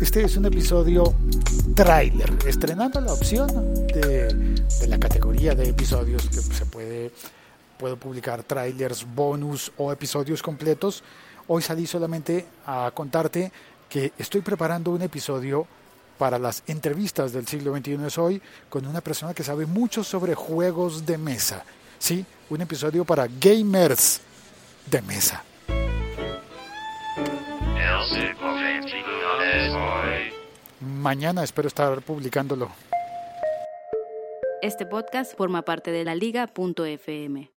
Este 0.00 0.24
es 0.24 0.36
un 0.38 0.46
episodio 0.46 1.14
trailer, 1.74 2.32
estrenando 2.46 3.00
la 3.02 3.12
opción 3.12 3.74
de, 3.86 4.32
de, 4.32 4.86
la 4.86 4.98
categoría 4.98 5.54
de 5.54 5.68
episodios 5.68 6.26
que 6.28 6.40
se 6.40 6.64
puede, 6.64 7.12
puedo 7.78 7.98
publicar 7.98 8.42
trailers, 8.42 9.06
bonus 9.14 9.70
o 9.76 9.92
episodios 9.92 10.42
completos. 10.42 11.04
Hoy 11.48 11.60
salí 11.60 11.86
solamente 11.86 12.46
a 12.66 12.90
contarte 12.94 13.52
que 13.90 14.12
estoy 14.16 14.40
preparando 14.40 14.90
un 14.90 15.02
episodio 15.02 15.66
para 16.16 16.38
las 16.38 16.62
entrevistas 16.66 17.32
del 17.32 17.46
siglo 17.46 17.76
XXI 17.76 17.98
es 18.06 18.18
hoy 18.18 18.42
con 18.68 18.86
una 18.86 19.02
persona 19.02 19.34
que 19.34 19.44
sabe 19.44 19.66
mucho 19.66 20.02
sobre 20.02 20.34
juegos 20.34 21.04
de 21.04 21.18
mesa. 21.18 21.64
Sí, 21.98 22.24
un 22.48 22.62
episodio 22.62 23.04
para 23.04 23.26
gamers 23.26 24.20
de 24.86 25.02
mesa. 25.02 25.44
Mañana 30.80 31.42
espero 31.44 31.68
estar 31.68 32.00
publicándolo. 32.02 32.70
Este 34.62 34.86
podcast 34.86 35.36
forma 35.36 35.62
parte 35.62 35.90
de 35.90 36.04
la 36.04 36.14
liga.fm. 36.14 37.50